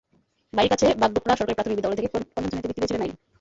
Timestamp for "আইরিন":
3.03-3.17